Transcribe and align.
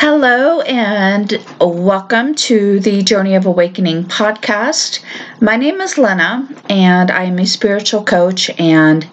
Hello, 0.00 0.60
and 0.60 1.44
welcome 1.60 2.32
to 2.36 2.78
the 2.78 3.02
Journey 3.02 3.34
of 3.34 3.46
Awakening 3.46 4.04
podcast. 4.04 5.00
My 5.40 5.56
name 5.56 5.80
is 5.80 5.94
Lynna, 5.94 6.46
and 6.70 7.10
I 7.10 7.24
am 7.24 7.36
a 7.40 7.44
spiritual 7.46 8.04
coach 8.04 8.48
and 8.60 9.08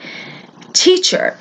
teacher. 0.73 1.35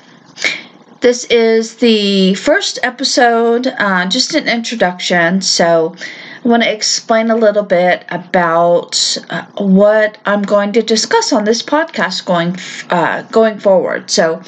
This 1.01 1.25
is 1.25 1.75
the 1.75 2.33
first 2.33 2.79
episode, 2.81 3.67
uh, 3.67 4.07
just 4.07 4.33
an 4.33 4.47
introduction. 4.47 5.41
So, 5.41 5.95
I 6.43 6.47
want 6.47 6.63
to 6.63 6.73
explain 6.73 7.29
a 7.29 7.35
little 7.35 7.61
bit 7.61 8.03
about 8.09 9.15
uh, 9.29 9.45
what 9.59 10.17
I'm 10.25 10.41
going 10.41 10.71
to 10.73 10.81
discuss 10.81 11.31
on 11.31 11.43
this 11.43 11.61
podcast 11.61 12.25
going 12.25 12.57
uh, 12.89 13.21
going 13.31 13.59
forward. 13.59 14.09
So, 14.09 14.41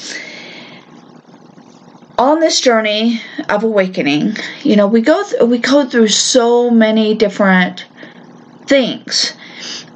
on 2.17 2.39
this 2.39 2.59
journey 2.59 3.21
of 3.49 3.63
awakening, 3.63 4.35
you 4.63 4.75
know, 4.75 4.87
we 4.87 5.01
go 5.01 5.23
th- 5.23 5.43
we 5.43 5.59
go 5.59 5.85
through 5.85 6.07
so 6.07 6.69
many 6.69 7.13
different 7.13 7.85
things. 8.65 9.33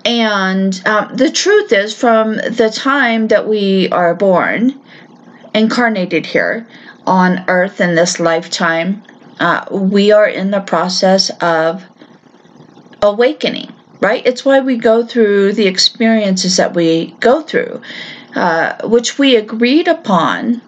And 0.06 0.82
um, 0.88 1.16
the 1.16 1.32
truth 1.32 1.72
is, 1.72 1.96
from 1.96 2.36
the 2.36 2.72
time 2.74 3.28
that 3.28 3.48
we 3.48 3.90
are 3.90 4.16
born, 4.16 4.82
incarnated 5.54 6.26
here 6.26 6.68
on 7.06 7.46
earth 7.48 7.82
in 7.82 7.96
this 7.96 8.20
lifetime, 8.20 9.04
uh, 9.40 9.66
we 9.72 10.12
are 10.12 10.28
in 10.28 10.52
the 10.52 10.62
process 10.62 11.30
of 11.42 11.84
awakening, 13.02 13.72
right? 14.02 14.26
It's 14.26 14.46
why 14.46 14.60
we 14.60 14.78
go 14.78 15.06
through 15.06 15.54
the 15.54 15.68
experiences 15.68 16.58
that 16.58 16.74
we 16.74 17.12
go 17.20 17.42
through, 17.42 17.82
uh, 18.36 18.88
which 18.88 19.20
we 19.20 19.36
agreed 19.36 19.88
upon 19.88 20.62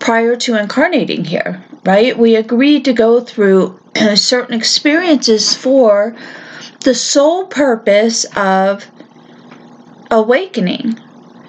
prior 0.00 0.34
to 0.34 0.58
incarnating 0.58 1.24
here, 1.24 1.64
right? 1.84 2.18
We 2.18 2.34
agreed 2.34 2.84
to 2.86 2.92
go 2.92 3.20
through 3.20 3.78
certain 4.16 4.54
experiences 4.54 5.54
for 5.54 6.16
the 6.80 6.94
sole 6.94 7.46
purpose 7.46 8.24
of 8.36 8.90
awakening 10.10 10.98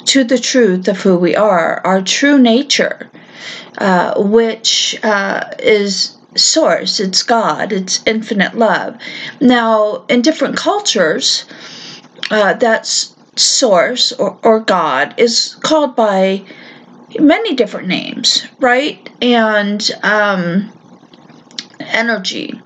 to 0.05 0.23
the 0.23 0.37
truth 0.37 0.87
of 0.87 1.01
who 1.01 1.17
we 1.17 1.35
are, 1.35 1.81
our 1.85 2.01
true 2.01 2.37
nature, 2.37 3.09
uh, 3.77 4.21
which 4.21 4.99
uh, 5.03 5.45
is 5.59 6.17
source, 6.35 6.99
it's 6.99 7.23
God, 7.23 7.71
it's 7.71 8.05
infinite 8.05 8.55
love. 8.55 8.97
Now, 9.39 10.05
in 10.09 10.21
different 10.21 10.57
cultures, 10.57 11.45
uh, 12.29 12.53
that 12.55 12.85
source 13.35 14.11
or, 14.13 14.37
or 14.43 14.59
God 14.59 15.13
is 15.17 15.55
called 15.61 15.95
by 15.95 16.45
many 17.19 17.55
different 17.55 17.87
names, 17.87 18.47
right? 18.59 19.09
And 19.21 19.89
um, 20.03 20.71
energy, 21.79 22.59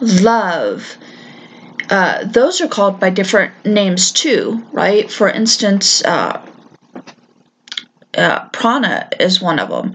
love, 0.00 0.96
uh, 1.90 2.24
those 2.24 2.60
are 2.60 2.68
called 2.68 2.98
by 2.98 3.10
different 3.10 3.52
names 3.64 4.12
too, 4.12 4.66
right? 4.72 5.10
For 5.10 5.28
instance, 5.28 6.04
uh, 6.04 6.44
uh, 8.16 8.48
prana 8.50 9.08
is 9.20 9.40
one 9.40 9.58
of 9.58 9.68
them. 9.68 9.94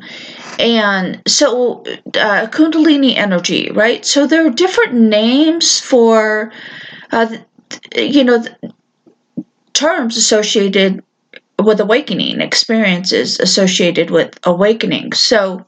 And 0.59 1.21
so, 1.27 1.83
uh, 1.85 2.47
Kundalini 2.47 3.15
energy, 3.15 3.71
right? 3.71 4.05
So, 4.05 4.27
there 4.27 4.45
are 4.45 4.49
different 4.49 4.93
names 4.93 5.79
for, 5.79 6.51
uh, 7.11 7.37
you 7.95 8.23
know, 8.25 8.43
terms 9.73 10.17
associated 10.17 11.01
with 11.59 11.79
awakening, 11.79 12.41
experiences 12.41 13.39
associated 13.39 14.09
with 14.09 14.39
awakening. 14.43 15.13
So, 15.13 15.65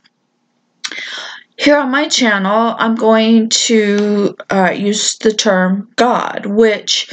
here 1.58 1.78
on 1.78 1.92
my 1.92 2.08
channel, 2.08 2.76
I'm 2.80 2.96
going 2.96 3.50
to 3.50 4.36
uh, 4.50 4.72
use 4.72 5.18
the 5.18 5.32
term 5.32 5.92
God, 5.96 6.48
which 6.48 7.08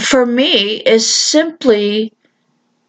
for 0.00 0.24
me 0.24 0.76
is 0.76 1.06
simply 1.06 2.12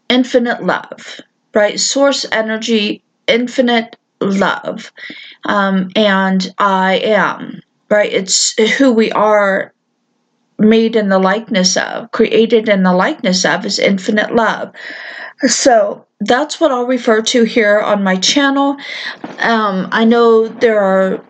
infinite 0.10 0.64
love, 0.64 1.20
right? 1.54 1.80
Source 1.80 2.26
energy, 2.32 3.04
infinite 3.28 3.98
love. 4.22 4.92
Um, 5.46 5.90
and 5.96 6.54
I 6.58 6.96
am, 7.04 7.62
right? 7.90 8.12
It's 8.12 8.58
who 8.78 8.92
we 8.94 9.12
are 9.12 9.74
made 10.60 10.96
in 10.96 11.10
the 11.10 11.20
likeness 11.20 11.78
of, 11.78 12.12
created 12.12 12.70
in 12.70 12.84
the 12.84 12.94
likeness 12.94 13.46
of, 13.46 13.66
is 13.66 13.80
infinite 13.80 14.34
love. 14.34 14.74
So 15.42 16.06
that's 16.20 16.60
what 16.60 16.72
I'll 16.72 16.88
refer 16.88 17.22
to 17.22 17.44
here 17.44 17.80
on 17.80 18.04
my 18.04 18.16
channel. 18.16 18.78
Um, 19.40 19.88
I 19.92 20.04
know 20.06 20.48
there 20.48 20.80
are 20.80 21.24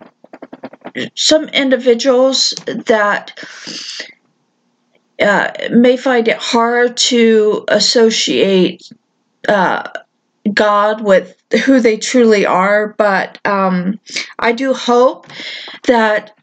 some 1.14 1.44
individuals 1.48 2.54
that 2.66 3.38
uh, 5.20 5.50
may 5.70 5.96
find 5.96 6.28
it 6.28 6.38
hard 6.38 6.96
to 6.96 7.64
associate 7.68 8.90
uh, 9.48 9.88
God 10.54 11.02
with 11.02 11.36
who 11.64 11.80
they 11.80 11.98
truly 11.98 12.46
are, 12.46 12.94
but 12.96 13.38
um, 13.44 14.00
I 14.38 14.52
do 14.52 14.72
hope 14.72 15.26
that 15.86 16.37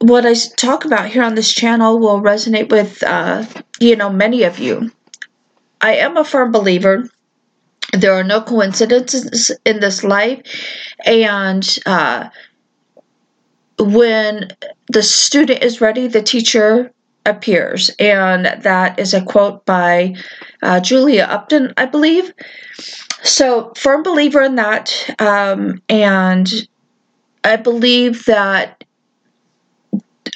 what 0.00 0.24
I 0.24 0.34
talk 0.56 0.84
about 0.84 1.10
here 1.10 1.22
on 1.22 1.34
this 1.34 1.52
channel 1.52 1.98
will 1.98 2.20
resonate 2.20 2.70
with, 2.70 3.02
uh, 3.02 3.44
you 3.78 3.96
know, 3.96 4.10
many 4.10 4.42
of 4.44 4.58
you. 4.58 4.90
I 5.80 5.96
am 5.96 6.16
a 6.16 6.24
firm 6.24 6.52
believer. 6.52 7.08
There 7.92 8.14
are 8.14 8.24
no 8.24 8.40
coincidences 8.40 9.50
in 9.64 9.80
this 9.80 10.04
life, 10.04 10.42
and 11.04 11.66
uh, 11.86 12.28
when 13.78 14.48
the 14.88 15.02
student 15.02 15.62
is 15.62 15.80
ready, 15.80 16.06
the 16.06 16.22
teacher 16.22 16.92
appears. 17.26 17.90
And 17.98 18.46
that 18.62 18.98
is 18.98 19.12
a 19.12 19.24
quote 19.24 19.64
by 19.64 20.14
uh, 20.62 20.80
Julia 20.80 21.26
Upton, 21.28 21.72
I 21.76 21.86
believe. 21.86 22.32
So, 23.22 23.72
firm 23.76 24.02
believer 24.02 24.42
in 24.42 24.54
that. 24.56 24.94
Um, 25.18 25.82
and 25.88 26.48
I 27.44 27.56
believe 27.56 28.24
that 28.26 28.84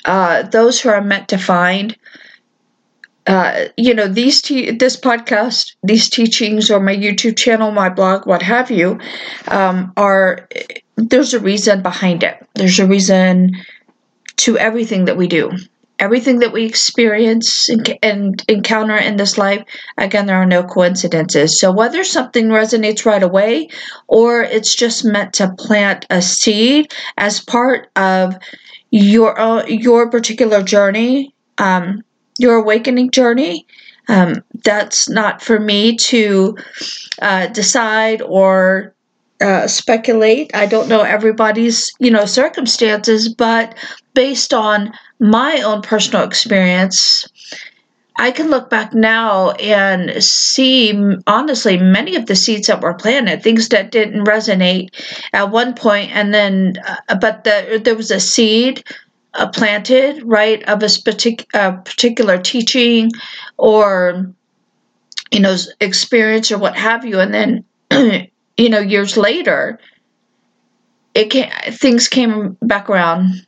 uh, 0.04 0.42
those 0.42 0.81
who 0.81 0.88
are 0.88 1.00
meant 1.00 1.28
to 1.28 1.38
find, 1.38 1.97
uh, 3.26 3.66
you 3.76 3.94
know, 3.94 4.06
these 4.06 4.42
te- 4.42 4.72
this 4.72 4.97
podcast, 4.97 5.75
these 5.82 6.09
teachings, 6.09 6.70
or 6.70 6.81
my 6.81 6.94
YouTube 6.94 7.37
channel, 7.37 7.70
my 7.70 7.88
blog, 7.88 8.26
what 8.26 8.43
have 8.43 8.70
you, 8.70 8.98
um, 9.48 9.93
are 9.97 10.48
there's 10.97 11.34
a 11.34 11.41
reason 11.41 11.82
behind 11.82 12.22
it. 12.22 12.47
There's 12.54 12.78
a 12.78 12.87
reason 12.87 13.53
to 14.37 14.59
everything 14.59 15.06
that 15.06 15.16
we 15.16 15.26
do 15.26 15.50
everything 15.98 16.41
that 16.41 16.53
we 16.53 16.64
experience 16.64 17.69
and, 17.69 17.98
and, 18.03 18.44
encounter 18.48 18.97
in 18.97 19.16
this 19.16 19.38
life, 19.38 19.62
again, 19.97 20.26
there 20.26 20.37
are 20.37 20.47
no 20.47 20.62
coincidences. 20.62 21.59
So 21.59 21.72
whether 21.72 22.03
something 22.04 22.48
resonates 22.48 23.06
right 23.06 23.22
away 23.22 23.69
or 24.09 24.43
it's 24.43 24.75
just 24.75 25.04
meant 25.04 25.32
to 25.34 25.54
plant 25.56 26.06
a 26.10 26.20
seed 26.20 26.93
as 27.16 27.41
part 27.41 27.88
of 27.97 28.37
your 28.94 29.38
uh, 29.41 29.66
your 29.66 30.09
particular 30.09 30.62
journey, 30.62 31.34
um, 31.59 32.05
your 32.38 32.55
awakening 32.55 33.10
journey, 33.10 33.66
um, 34.09 34.44
that's 34.62 35.09
not 35.09 35.43
for 35.43 35.59
me 35.59 35.97
to 35.97 36.56
uh, 37.21 37.49
decide 37.49 38.22
or 38.22 38.94
uh, 39.41 39.66
speculate. 39.66 40.55
I 40.55 40.66
don't 40.66 40.88
know 40.88 41.03
everybody's 41.03 41.91
you 41.99 42.10
know 42.12 42.25
circumstances, 42.25 43.28
but 43.34 43.77
based 44.15 44.55
on 44.55 44.93
my 45.19 45.61
own 45.62 45.82
personal 45.82 46.22
experience, 46.22 47.26
I 48.16 48.30
can 48.30 48.48
look 48.48 48.70
back 48.70 48.94
now 48.94 49.50
and 49.52 50.22
see, 50.22 50.94
honestly, 51.26 51.78
many 51.78 52.14
of 52.14 52.26
the 52.26 52.36
seeds 52.36 52.69
that 52.69 52.80
were 52.80 52.94
planted, 52.94 53.42
things 53.42 53.69
that 53.70 53.91
didn't 53.91 54.25
resonate 54.25 54.91
at 55.32 55.50
one 55.50 55.75
point, 55.75 56.10
and 56.12 56.32
then, 56.32 56.75
uh, 56.86 57.16
but 57.16 57.42
the, 57.42 57.80
there 57.82 57.97
was 57.97 58.12
a 58.12 58.20
seed 58.20 58.84
uh, 59.34 59.49
planted, 59.49 60.22
right, 60.22 60.62
of 60.69 60.82
a 60.82 60.87
partic- 60.87 61.46
uh, 61.55 61.72
particular 61.72 62.38
teaching 62.38 63.11
or, 63.56 64.32
you 65.32 65.40
know, 65.40 65.56
experience 65.81 66.52
or 66.52 66.58
what 66.58 66.76
have 66.76 67.05
you, 67.05 67.19
and 67.19 67.34
then, 67.34 67.64
you 68.56 68.69
know, 68.69 68.78
years 68.78 69.16
later, 69.16 69.81
it 71.14 71.31
came, 71.31 71.50
things 71.72 72.06
came 72.06 72.56
back 72.62 72.88
around 72.88 73.44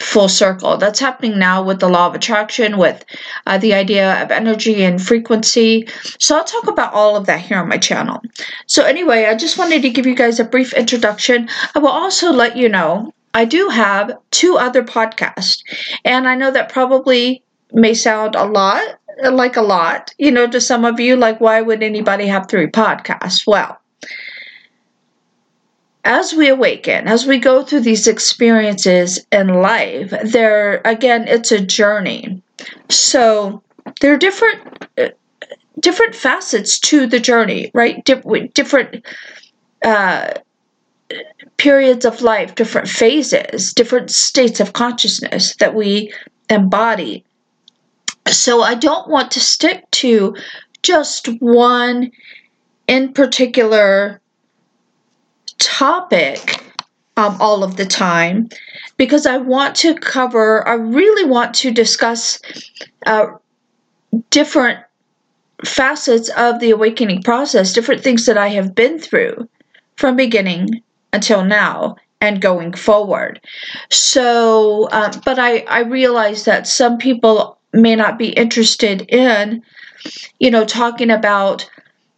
full 0.00 0.28
circle. 0.28 0.76
That's 0.76 1.00
happening 1.00 1.38
now 1.38 1.62
with 1.62 1.80
the 1.80 1.88
law 1.88 2.06
of 2.06 2.14
attraction, 2.14 2.76
with 2.76 3.04
uh, 3.46 3.58
the 3.58 3.74
idea 3.74 4.22
of 4.22 4.30
energy 4.30 4.84
and 4.84 5.02
frequency. 5.02 5.88
So 6.18 6.36
I'll 6.36 6.44
talk 6.44 6.66
about 6.66 6.92
all 6.92 7.16
of 7.16 7.26
that 7.26 7.40
here 7.40 7.58
on 7.58 7.68
my 7.68 7.78
channel. 7.78 8.20
So, 8.66 8.84
anyway, 8.84 9.26
I 9.26 9.34
just 9.34 9.58
wanted 9.58 9.82
to 9.82 9.90
give 9.90 10.06
you 10.06 10.14
guys 10.14 10.38
a 10.38 10.44
brief 10.44 10.72
introduction. 10.74 11.48
I 11.74 11.78
will 11.78 11.88
also 11.88 12.32
let 12.32 12.56
you 12.56 12.68
know 12.68 13.12
I 13.34 13.44
do 13.44 13.68
have 13.68 14.16
two 14.30 14.56
other 14.56 14.82
podcasts, 14.82 15.62
and 16.04 16.28
I 16.28 16.34
know 16.34 16.50
that 16.50 16.72
probably 16.72 17.42
may 17.72 17.94
sound 17.94 18.34
a 18.34 18.44
lot 18.44 18.98
like 19.22 19.56
a 19.56 19.62
lot, 19.62 20.14
you 20.18 20.30
know, 20.30 20.46
to 20.46 20.60
some 20.60 20.84
of 20.84 21.00
you, 21.00 21.16
like, 21.16 21.40
why 21.40 21.62
would 21.62 21.82
anybody 21.82 22.26
have 22.26 22.48
three 22.48 22.66
podcasts? 22.66 23.46
Well, 23.46 23.78
as 26.06 26.32
we 26.32 26.48
awaken, 26.48 27.08
as 27.08 27.26
we 27.26 27.38
go 27.38 27.64
through 27.64 27.80
these 27.80 28.06
experiences 28.06 29.26
in 29.32 29.48
life, 29.48 30.14
there 30.22 30.80
again, 30.84 31.26
it's 31.26 31.50
a 31.50 31.60
journey. 31.60 32.40
So 32.88 33.62
there 34.00 34.14
are 34.14 34.18
different 34.18 34.86
uh, 34.96 35.08
different 35.80 36.14
facets 36.14 36.78
to 36.78 37.06
the 37.08 37.18
journey, 37.18 37.72
right? 37.74 38.04
Di- 38.04 38.50
different 38.54 39.04
uh, 39.84 40.34
periods 41.56 42.04
of 42.04 42.22
life, 42.22 42.54
different 42.54 42.88
phases, 42.88 43.72
different 43.72 44.10
states 44.10 44.60
of 44.60 44.72
consciousness 44.72 45.56
that 45.56 45.74
we 45.74 46.12
embody. 46.48 47.24
So 48.28 48.62
I 48.62 48.74
don't 48.74 49.08
want 49.08 49.32
to 49.32 49.40
stick 49.40 49.90
to 50.02 50.36
just 50.82 51.26
one 51.40 52.12
in 52.86 53.12
particular 53.12 54.20
topic 55.58 56.62
um, 57.16 57.36
all 57.40 57.64
of 57.64 57.76
the 57.76 57.86
time 57.86 58.48
because 58.96 59.26
I 59.26 59.36
want 59.38 59.74
to 59.76 59.94
cover, 59.94 60.66
I 60.66 60.74
really 60.74 61.28
want 61.28 61.54
to 61.56 61.70
discuss 61.70 62.40
uh, 63.06 63.26
different 64.30 64.80
facets 65.64 66.28
of 66.36 66.60
the 66.60 66.70
awakening 66.70 67.22
process, 67.22 67.72
different 67.72 68.02
things 68.02 68.26
that 68.26 68.38
I 68.38 68.48
have 68.48 68.74
been 68.74 68.98
through 68.98 69.48
from 69.96 70.16
beginning 70.16 70.82
until 71.12 71.44
now 71.44 71.96
and 72.20 72.40
going 72.40 72.72
forward. 72.72 73.40
So, 73.90 74.88
um, 74.90 75.12
but 75.24 75.38
I, 75.38 75.60
I 75.60 75.80
realize 75.80 76.44
that 76.44 76.66
some 76.66 76.98
people 76.98 77.58
may 77.72 77.96
not 77.96 78.18
be 78.18 78.30
interested 78.30 79.02
in, 79.08 79.62
you 80.38 80.50
know, 80.50 80.64
talking 80.64 81.10
about 81.10 81.68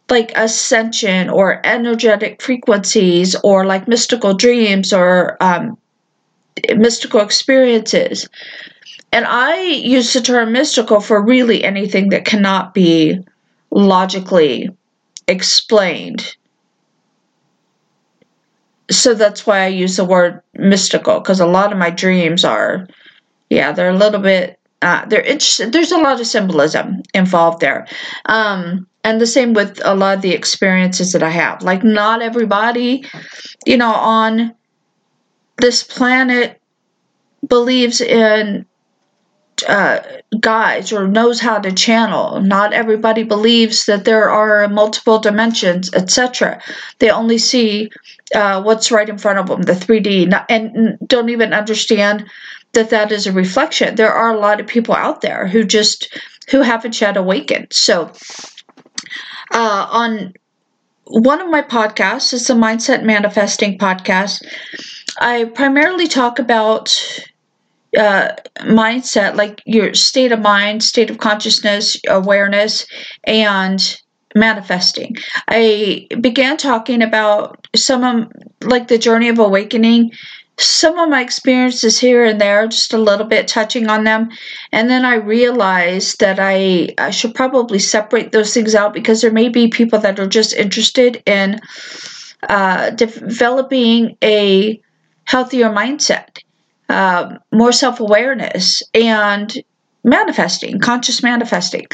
like 0.09 0.31
ascension 0.35 1.29
or 1.29 1.65
energetic 1.65 2.41
frequencies 2.41 3.35
or 3.43 3.65
like 3.65 3.87
mystical 3.87 4.33
dreams 4.33 4.93
or 4.93 5.37
um, 5.41 5.77
mystical 6.75 7.21
experiences. 7.21 8.27
And 9.11 9.25
I 9.25 9.61
use 9.61 10.13
the 10.13 10.21
term 10.21 10.51
mystical 10.51 10.99
for 10.99 11.23
really 11.23 11.63
anything 11.63 12.09
that 12.09 12.25
cannot 12.25 12.73
be 12.73 13.19
logically 13.71 14.69
explained. 15.27 16.35
So 18.91 19.13
that's 19.13 19.45
why 19.45 19.61
I 19.61 19.67
use 19.67 19.97
the 19.97 20.05
word 20.05 20.41
mystical 20.53 21.19
because 21.19 21.39
a 21.39 21.45
lot 21.45 21.71
of 21.71 21.77
my 21.77 21.89
dreams 21.89 22.43
are, 22.43 22.87
yeah, 23.49 23.71
they're 23.71 23.91
a 23.91 23.97
little 23.97 24.19
bit, 24.19 24.59
uh, 24.81 25.05
they're 25.05 25.21
interesting. 25.21 25.71
There's 25.71 25.91
a 25.91 25.97
lot 25.97 26.19
of 26.19 26.27
symbolism 26.27 27.03
involved 27.13 27.61
there. 27.61 27.87
Um, 28.25 28.87
and 29.03 29.19
the 29.19 29.27
same 29.27 29.53
with 29.53 29.79
a 29.83 29.95
lot 29.95 30.17
of 30.17 30.21
the 30.21 30.33
experiences 30.33 31.11
that 31.13 31.23
I 31.23 31.29
have. 31.29 31.61
Like, 31.61 31.83
not 31.83 32.21
everybody, 32.21 33.05
you 33.65 33.77
know, 33.77 33.93
on 33.93 34.53
this 35.57 35.83
planet 35.83 36.61
believes 37.47 38.01
in 38.01 38.65
uh, 39.67 39.99
guides 40.39 40.93
or 40.93 41.07
knows 41.07 41.39
how 41.39 41.59
to 41.59 41.71
channel. 41.71 42.41
Not 42.41 42.73
everybody 42.73 43.23
believes 43.23 43.85
that 43.85 44.05
there 44.05 44.29
are 44.29 44.67
multiple 44.67 45.19
dimensions, 45.19 45.93
etc. 45.93 46.61
They 46.99 47.09
only 47.09 47.37
see 47.37 47.91
uh, 48.33 48.61
what's 48.61 48.91
right 48.91 49.09
in 49.09 49.17
front 49.17 49.39
of 49.39 49.47
them, 49.47 49.63
the 49.63 49.73
3D, 49.73 50.45
and 50.49 50.97
don't 51.07 51.29
even 51.29 51.53
understand 51.53 52.25
that 52.73 52.91
that 52.91 53.11
is 53.11 53.27
a 53.27 53.33
reflection. 53.33 53.95
There 53.95 54.13
are 54.13 54.33
a 54.33 54.39
lot 54.39 54.59
of 54.59 54.67
people 54.67 54.95
out 54.95 55.21
there 55.21 55.47
who 55.47 55.63
just 55.63 56.17
who 56.49 56.61
haven't 56.61 56.99
yet 56.99 57.17
awakened. 57.17 57.67
So, 57.71 58.11
uh, 59.51 59.87
on 59.89 60.33
one 61.05 61.41
of 61.41 61.49
my 61.49 61.61
podcasts, 61.61 62.33
it's 62.33 62.49
a 62.49 62.55
mindset 62.55 63.03
manifesting 63.03 63.77
podcast. 63.77 64.43
I 65.19 65.45
primarily 65.45 66.07
talk 66.07 66.39
about 66.39 66.95
uh, 67.97 68.29
mindset, 68.61 69.35
like 69.35 69.61
your 69.65 69.93
state 69.93 70.31
of 70.31 70.39
mind, 70.39 70.83
state 70.83 71.09
of 71.09 71.17
consciousness, 71.17 71.97
awareness, 72.07 72.85
and 73.23 73.97
manifesting. 74.35 75.15
I 75.47 76.07
began 76.21 76.57
talking 76.57 77.01
about 77.01 77.67
some 77.75 78.03
of 78.03 78.31
like 78.63 78.87
the 78.87 78.97
journey 78.99 79.29
of 79.29 79.39
awakening, 79.39 80.11
some 80.59 80.97
of 80.97 81.09
my 81.09 81.21
experiences 81.21 81.99
here 81.99 82.23
and 82.23 82.39
there, 82.39 82.67
just 82.67 82.93
a 82.93 82.97
little 82.97 83.25
bit 83.25 83.47
touching 83.47 83.89
on 83.89 84.03
them. 84.03 84.29
And 84.71 84.89
then 84.89 85.05
I 85.05 85.15
realized 85.15 86.19
that 86.19 86.37
I, 86.39 86.89
I 86.97 87.11
should 87.11 87.33
probably 87.33 87.79
separate 87.79 88.31
those 88.31 88.53
things 88.53 88.75
out 88.75 88.93
because 88.93 89.21
there 89.21 89.31
may 89.31 89.49
be 89.49 89.69
people 89.69 89.99
that 89.99 90.19
are 90.19 90.27
just 90.27 90.53
interested 90.53 91.21
in 91.25 91.59
uh, 92.47 92.91
developing 92.91 94.17
a 94.23 94.81
healthier 95.25 95.69
mindset 95.69 96.39
uh, 96.89 97.37
more 97.51 97.71
self 97.71 97.99
awareness 97.99 98.81
and 98.93 99.55
manifesting, 100.03 100.79
conscious 100.79 101.21
manifesting. 101.21 101.85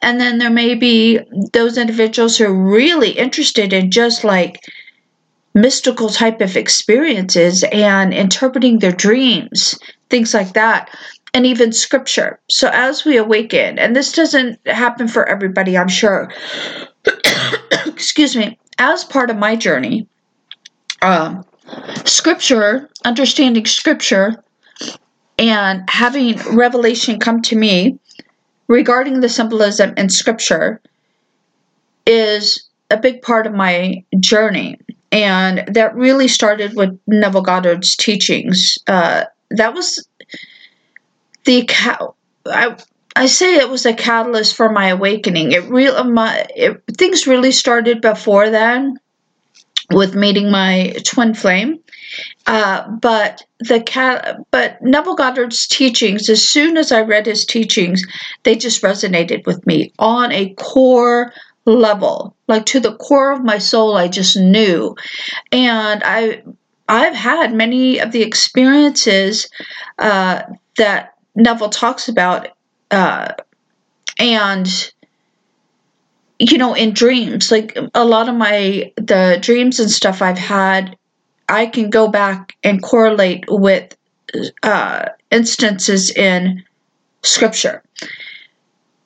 And 0.00 0.20
then 0.20 0.38
there 0.38 0.50
may 0.50 0.74
be 0.74 1.20
those 1.52 1.76
individuals 1.76 2.38
who 2.38 2.46
are 2.46 2.54
really 2.54 3.10
interested 3.10 3.72
in 3.72 3.90
just 3.90 4.24
like 4.24 4.62
mystical 5.60 6.08
type 6.08 6.40
of 6.40 6.56
experiences 6.56 7.64
and 7.72 8.14
interpreting 8.14 8.78
their 8.78 8.92
dreams, 8.92 9.78
things 10.10 10.34
like 10.34 10.52
that. 10.54 10.90
And 11.34 11.44
even 11.44 11.72
scripture. 11.72 12.40
So, 12.48 12.70
as 12.72 13.04
we 13.04 13.18
awaken, 13.18 13.78
and 13.78 13.94
this 13.94 14.12
doesn't 14.12 14.58
happen 14.66 15.08
for 15.08 15.28
everybody, 15.28 15.76
I'm 15.76 15.88
sure. 15.88 16.32
Excuse 17.86 18.34
me. 18.34 18.58
As 18.78 19.04
part 19.04 19.28
of 19.28 19.36
my 19.36 19.54
journey, 19.54 20.08
um, 21.02 21.44
scripture, 22.06 22.88
understanding 23.04 23.66
scripture, 23.66 24.42
and 25.38 25.88
having 25.88 26.38
revelation 26.56 27.20
come 27.20 27.42
to 27.42 27.56
me 27.56 27.98
regarding 28.66 29.20
the 29.20 29.28
symbolism 29.28 29.94
in 29.96 30.08
scripture 30.08 30.80
is 32.06 32.68
a 32.90 32.96
big 32.96 33.22
part 33.22 33.46
of 33.46 33.52
my 33.52 34.02
journey. 34.18 34.78
And 35.10 35.64
that 35.74 35.94
really 35.94 36.28
started 36.28 36.74
with 36.74 36.98
Neville 37.06 37.42
Goddard's 37.42 37.96
teachings. 37.96 38.78
Uh, 38.86 39.24
that 39.50 39.74
was 39.74 40.06
the 41.44 41.66
I, 42.46 42.76
I 43.16 43.26
say 43.26 43.56
it 43.56 43.70
was 43.70 43.86
a 43.86 43.94
catalyst 43.94 44.54
for 44.54 44.70
my 44.70 44.88
awakening. 44.88 45.52
It 45.52 45.64
real 45.64 46.04
my 46.04 46.46
it, 46.54 46.82
things 46.98 47.26
really 47.26 47.52
started 47.52 48.00
before 48.00 48.50
then 48.50 48.98
with 49.90 50.14
meeting 50.14 50.50
my 50.50 50.94
twin 51.04 51.34
flame. 51.34 51.80
Uh, 52.46 52.88
but 52.88 53.42
the 53.60 53.80
cat, 53.80 54.38
but 54.50 54.80
Neville 54.82 55.14
Goddard's 55.14 55.66
teachings, 55.66 56.28
as 56.28 56.46
soon 56.46 56.76
as 56.76 56.92
I 56.92 57.02
read 57.02 57.26
his 57.26 57.44
teachings, 57.44 58.02
they 58.44 58.56
just 58.56 58.82
resonated 58.82 59.46
with 59.46 59.66
me 59.66 59.92
on 59.98 60.32
a 60.32 60.54
core 60.54 61.32
level, 61.64 62.34
like 62.46 62.66
to 62.66 62.80
the 62.80 62.96
core 62.96 63.32
of 63.32 63.44
my 63.44 63.58
soul. 63.58 63.96
I 63.96 64.08
just 64.08 64.36
knew, 64.36 64.96
and 65.52 66.02
I, 66.04 66.42
I've 66.88 67.14
had 67.14 67.54
many 67.54 67.98
of 67.98 68.12
the 68.12 68.22
experiences 68.22 69.48
uh, 69.98 70.42
that 70.76 71.14
Neville 71.34 71.68
talks 71.68 72.08
about, 72.08 72.48
uh, 72.90 73.34
and 74.18 74.92
you 76.38 76.58
know 76.58 76.74
in 76.74 76.92
dreams 76.92 77.50
like 77.50 77.76
a 77.94 78.04
lot 78.04 78.28
of 78.28 78.34
my 78.34 78.92
the 78.96 79.38
dreams 79.40 79.80
and 79.80 79.90
stuff 79.90 80.22
i've 80.22 80.38
had 80.38 80.96
i 81.48 81.66
can 81.66 81.90
go 81.90 82.08
back 82.08 82.56
and 82.62 82.82
correlate 82.82 83.44
with 83.48 83.96
uh, 84.62 85.06
instances 85.30 86.10
in 86.10 86.62
scripture 87.22 87.82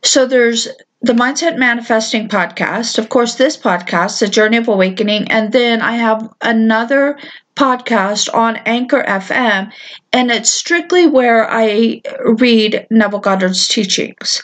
so 0.02 0.26
there's 0.26 0.68
the 1.02 1.12
mindset 1.12 1.58
manifesting 1.58 2.28
podcast 2.28 2.98
of 2.98 3.08
course 3.08 3.34
this 3.34 3.56
podcast 3.56 4.20
the 4.20 4.28
journey 4.28 4.56
of 4.56 4.68
awakening 4.68 5.30
and 5.30 5.52
then 5.52 5.82
i 5.82 5.92
have 5.92 6.32
another 6.40 7.18
podcast 7.56 8.32
on 8.32 8.56
anchor 8.66 9.02
fm 9.06 9.70
and 10.12 10.30
it's 10.30 10.50
strictly 10.50 11.06
where 11.06 11.50
i 11.50 12.00
read 12.38 12.86
neville 12.90 13.18
goddard's 13.18 13.66
teachings 13.68 14.42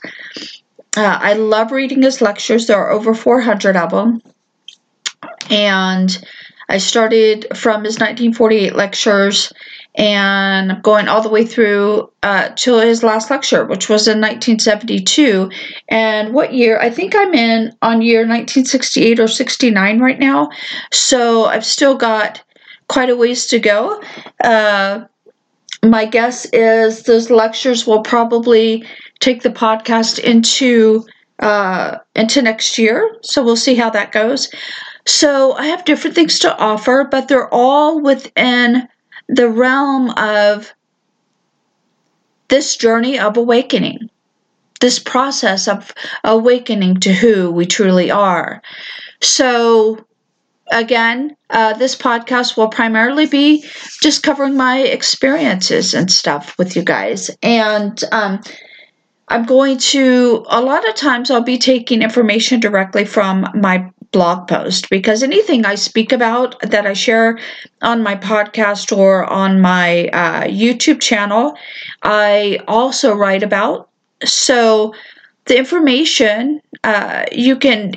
uh, 0.99 1.19
I 1.21 1.35
love 1.35 1.71
reading 1.71 2.03
his 2.03 2.21
lectures. 2.21 2.67
There 2.67 2.77
are 2.77 2.91
over 2.91 3.15
400 3.15 3.77
of 3.77 3.91
them. 3.91 4.21
And 5.49 6.27
I 6.69 6.79
started 6.79 7.47
from 7.57 7.85
his 7.85 8.01
1948 8.01 8.75
lectures 8.75 9.53
and 9.99 10.81
going 10.85 11.09
all 11.09 11.21
the 11.21 11.29
way 11.29 11.45
through 11.45 12.09
uh, 12.23 12.51
to 12.51 12.79
his 12.79 13.03
last 13.03 13.31
lecture, 13.31 13.65
which 13.65 13.89
was 13.89 14.07
in 14.07 14.21
1972. 14.21 15.51
And 15.89 16.33
what 16.33 16.55
year? 16.55 16.79
I 16.79 16.89
think 16.89 17.17
I'm 17.17 17.35
in 17.35 17.77
on 17.83 18.01
year 18.01 18.21
1968 18.21 19.19
or 19.19 19.27
69 19.27 19.99
right 19.99 20.19
now. 20.21 20.51
So 20.93 21.47
I've 21.47 21.67
still 21.67 21.97
got 21.97 22.41
quite 22.87 23.11
a 23.11 23.17
ways 23.17 23.49
to 23.49 23.59
go. 23.59 24.01
Uh, 24.43 25.05
my 25.85 26.05
guess 26.05 26.47
is 26.53 27.03
those 27.03 27.29
lectures 27.29 27.85
will 27.85 28.03
probably 28.03 28.85
take 29.19 29.43
the 29.43 29.51
podcast 29.51 30.21
into 30.21 31.05
uh, 31.41 31.99
into 32.15 32.41
next 32.41 32.79
year. 32.79 33.17
So 33.23 33.45
we'll 33.45 33.57
see 33.57 33.75
how 33.75 33.91
that 33.91 34.13
goes. 34.13 34.49
So 35.07 35.55
I 35.55 35.67
have 35.67 35.85
different 35.85 36.15
things 36.15 36.39
to 36.41 36.57
offer, 36.57 37.07
but 37.11 37.29
they're 37.29 37.53
all 37.53 38.01
within 38.01 38.89
the 39.29 39.49
realm 39.49 40.11
of 40.11 40.73
this 42.49 42.77
journey 42.77 43.19
of 43.19 43.37
awakening, 43.37 44.11
this 44.81 44.99
process 44.99 45.69
of 45.69 45.93
awakening 46.25 47.01
to 47.01 47.13
who 47.13 47.51
we 47.51 47.67
truly 47.67 48.11
are. 48.11 48.63
So, 49.21 50.05
again, 50.71 51.37
uh, 51.51 51.75
this 51.75 51.95
podcast 51.95 52.57
will 52.57 52.69
primarily 52.69 53.27
be 53.27 53.65
just 54.01 54.23
covering 54.23 54.57
my 54.57 54.81
experiences 54.81 55.95
and 55.95 56.11
stuff 56.11 56.57
with 56.59 56.77
you 56.77 56.83
guys. 56.83 57.31
And 57.43 58.03
um, 58.13 58.41
I'm 59.29 59.45
going 59.45 59.79
to, 59.79 60.47
a 60.49 60.61
lot 60.61 60.89
of 60.89 60.95
times, 60.95 61.31
I'll 61.31 61.43
be 61.43 61.59
taking 61.59 62.03
information 62.03 62.61
directly 62.61 63.05
from 63.05 63.47
my 63.55 63.91
blog 64.13 64.49
post 64.49 64.89
because 64.91 65.23
anything 65.23 65.65
I 65.65 65.75
speak 65.75 66.13
about 66.13 66.59
that 66.63 66.87
I 66.87 66.93
share 66.93 67.39
on 67.83 68.03
my 68.03 68.17
podcast 68.17 68.97
or 68.97 69.25
on 69.25 69.61
my 69.61 70.09
uh, 70.09 70.45
YouTube 70.45 71.01
channel, 71.01 71.57
I 72.03 72.59
also 72.67 73.15
write 73.15 73.43
about. 73.43 73.91
So 74.25 74.95
the 75.45 75.59
information 75.59 76.61
uh, 76.85 77.25
you 77.33 77.57
can 77.57 77.95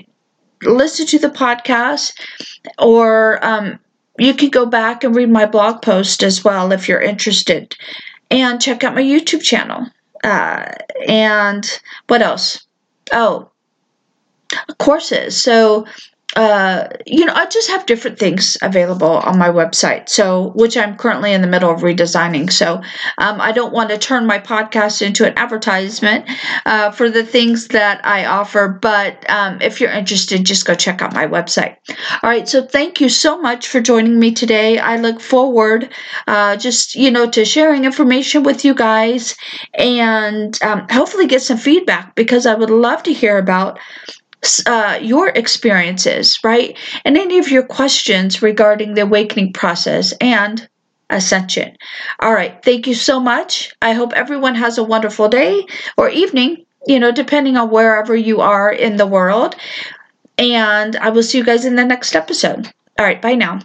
listen 0.63 1.05
to 1.07 1.19
the 1.19 1.29
podcast 1.29 2.13
or 2.77 3.43
um, 3.45 3.79
you 4.19 4.33
can 4.33 4.49
go 4.49 4.65
back 4.65 5.03
and 5.03 5.15
read 5.15 5.29
my 5.29 5.45
blog 5.45 5.81
post 5.81 6.23
as 6.23 6.43
well 6.43 6.71
if 6.71 6.87
you're 6.87 7.01
interested 7.01 7.75
and 8.29 8.61
check 8.61 8.83
out 8.83 8.95
my 8.95 9.01
YouTube 9.01 9.41
channel. 9.41 9.87
Uh, 10.23 10.71
and 11.07 11.81
what 12.07 12.21
else? 12.21 12.65
Oh, 13.11 13.49
courses. 14.77 15.41
So 15.41 15.85
uh, 16.35 16.87
you 17.05 17.25
know, 17.25 17.33
I 17.33 17.45
just 17.47 17.69
have 17.69 17.85
different 17.85 18.17
things 18.17 18.55
available 18.61 19.17
on 19.17 19.37
my 19.37 19.49
website. 19.49 20.07
So, 20.07 20.51
which 20.55 20.77
I'm 20.77 20.95
currently 20.95 21.33
in 21.33 21.41
the 21.41 21.47
middle 21.47 21.69
of 21.69 21.81
redesigning. 21.81 22.51
So, 22.51 22.75
um, 23.17 23.41
I 23.41 23.51
don't 23.51 23.73
want 23.73 23.89
to 23.89 23.97
turn 23.97 24.25
my 24.25 24.39
podcast 24.39 25.01
into 25.01 25.27
an 25.27 25.37
advertisement 25.37 26.29
uh, 26.65 26.91
for 26.91 27.09
the 27.09 27.25
things 27.25 27.67
that 27.69 28.05
I 28.05 28.25
offer. 28.25 28.69
But 28.69 29.29
um, 29.29 29.61
if 29.61 29.81
you're 29.81 29.91
interested, 29.91 30.45
just 30.45 30.65
go 30.65 30.73
check 30.73 31.01
out 31.01 31.13
my 31.13 31.27
website. 31.27 31.75
All 32.23 32.29
right. 32.29 32.47
So, 32.47 32.65
thank 32.65 33.01
you 33.01 33.09
so 33.09 33.41
much 33.41 33.67
for 33.67 33.81
joining 33.81 34.17
me 34.17 34.31
today. 34.31 34.79
I 34.79 34.97
look 34.97 35.19
forward, 35.19 35.93
uh, 36.27 36.55
just 36.55 36.95
you 36.95 37.11
know, 37.11 37.29
to 37.31 37.43
sharing 37.43 37.83
information 37.83 38.43
with 38.43 38.63
you 38.63 38.73
guys 38.73 39.35
and 39.73 40.57
um, 40.63 40.87
hopefully 40.89 41.27
get 41.27 41.41
some 41.41 41.57
feedback 41.57 42.15
because 42.15 42.45
I 42.45 42.55
would 42.55 42.69
love 42.69 43.03
to 43.03 43.13
hear 43.13 43.37
about 43.37 43.79
uh, 44.65 44.99
your 45.01 45.29
experiences, 45.29 46.39
right? 46.43 46.77
And 47.05 47.17
any 47.17 47.37
of 47.37 47.49
your 47.49 47.63
questions 47.63 48.41
regarding 48.41 48.93
the 48.93 49.03
awakening 49.03 49.53
process 49.53 50.13
and 50.19 50.67
ascension. 51.09 51.75
All 52.19 52.33
right. 52.33 52.61
Thank 52.63 52.87
you 52.87 52.95
so 52.95 53.19
much. 53.19 53.73
I 53.81 53.93
hope 53.93 54.13
everyone 54.13 54.55
has 54.55 54.77
a 54.77 54.83
wonderful 54.83 55.27
day 55.27 55.65
or 55.97 56.09
evening, 56.09 56.65
you 56.87 56.99
know, 56.99 57.11
depending 57.11 57.57
on 57.57 57.69
wherever 57.69 58.15
you 58.15 58.41
are 58.41 58.71
in 58.71 58.97
the 58.97 59.07
world. 59.07 59.55
And 60.37 60.95
I 60.95 61.09
will 61.09 61.23
see 61.23 61.37
you 61.37 61.43
guys 61.43 61.65
in 61.65 61.75
the 61.75 61.85
next 61.85 62.15
episode. 62.15 62.71
All 62.97 63.05
right. 63.05 63.21
Bye 63.21 63.35
now. 63.35 63.59